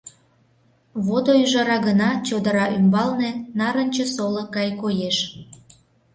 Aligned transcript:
Водо 1.05 1.31
ӱжара 1.43 1.77
гына 1.87 2.09
чодыра 2.27 2.65
ӱмбалне 2.77 3.31
нарынче 3.59 4.05
солык 4.15 4.47
гай 4.57 4.69
коеш. 4.81 5.17